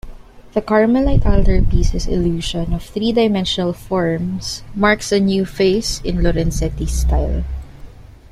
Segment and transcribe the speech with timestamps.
[0.53, 7.43] The Carmelite altarpiece's illusion of three-dimensional forms marks a new phase in Lorenzetti's style.